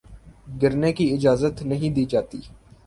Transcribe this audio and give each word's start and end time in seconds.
گرنے 0.61 0.91
کی 0.93 1.05
اجازت 1.13 1.61
نہیں 1.63 1.89
دی 1.95 2.05
جاتی 2.11 2.37
ہے 2.39 2.53